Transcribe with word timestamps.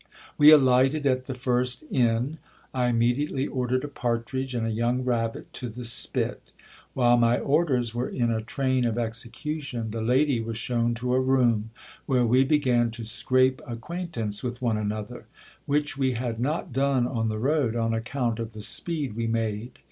We 0.35 0.49
alighted 0.49 1.05
at 1.05 1.27
the 1.27 1.35
first 1.35 1.83
inn. 1.91 2.39
I 2.73 2.87
immediately 2.87 3.45
ordered 3.45 3.83
a 3.83 3.87
partridge 3.87 4.55
and 4.55 4.65
a 4.65 4.71
young 4.71 5.03
rabbit 5.03 5.53
to 5.53 5.69
the 5.69 5.83
spit. 5.83 6.51
While 6.95 7.17
my 7.17 7.37
orders 7.37 7.93
were 7.93 8.09
in 8.09 8.31
a 8.31 8.41
train 8.41 8.83
of 8.83 8.97
execution, 8.97 9.91
the 9.91 10.01
lady 10.01 10.41
was 10.41 10.57
shown 10.57 10.95
to 10.95 11.13
a 11.13 11.19
room, 11.21 11.69
where 12.07 12.25
we 12.25 12.43
began 12.43 12.89
to 12.97 13.05
scrape 13.05 13.61
acquaintance 13.67 14.41
with 14.41 14.59
one 14.59 14.77
another; 14.77 15.27
which 15.67 15.99
we 15.99 16.13
had 16.13 16.39
not 16.39 16.73
done 16.73 17.05
on 17.05 17.29
the 17.29 17.37
road, 17.37 17.75
on 17.75 17.93
account 17.93 18.39
of 18.39 18.53
the 18.53 18.61
speed 18.61 19.15
we 19.15 19.27
made. 19.27 19.77